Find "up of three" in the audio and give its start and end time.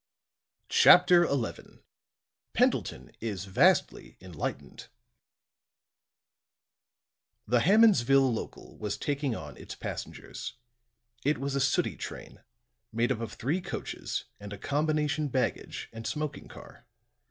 13.11-13.61